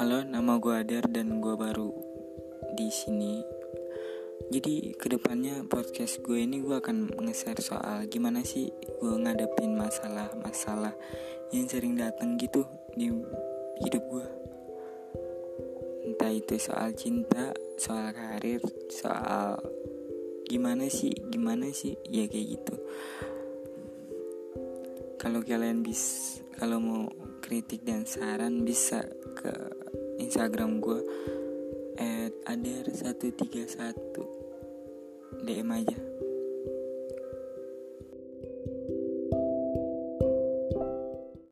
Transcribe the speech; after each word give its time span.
Halo, 0.00 0.24
nama 0.24 0.56
gue 0.56 0.72
Adar 0.72 1.12
dan 1.12 1.44
gue 1.44 1.60
baru 1.60 1.92
di 2.72 2.88
sini. 2.88 3.44
Jadi 4.48 4.96
ke 4.96 5.12
depannya 5.12 5.60
podcast 5.68 6.24
gue 6.24 6.40
ini 6.40 6.56
gue 6.64 6.72
akan 6.72 7.20
nge-share 7.20 7.60
soal 7.60 8.08
gimana 8.08 8.40
sih 8.40 8.72
gue 8.96 9.12
ngadepin 9.20 9.76
masalah-masalah 9.76 10.96
yang 11.52 11.68
sering 11.68 12.00
datang 12.00 12.40
gitu 12.40 12.64
di 12.96 13.12
hidup 13.84 14.00
gue. 14.08 14.28
Entah 16.08 16.32
itu 16.32 16.56
soal 16.56 16.96
cinta, 16.96 17.52
soal 17.76 18.16
karir, 18.16 18.64
soal 18.88 19.60
gimana 20.48 20.88
sih, 20.88 21.12
gimana 21.28 21.68
sih, 21.76 21.92
ya 22.08 22.24
kayak 22.24 22.56
gitu. 22.56 22.74
Kalau 25.20 25.44
kalian 25.44 25.84
bis, 25.84 26.40
kalau 26.56 26.80
mau 26.80 27.04
kritik 27.44 27.84
dan 27.84 28.08
saran 28.08 28.64
bisa 28.64 29.04
ke 29.36 29.79
Instagram 30.20 30.84
gue 30.84 31.00
at 31.96 32.36
adar131 32.44 35.40
DM 35.40 35.72
aja 35.72 36.09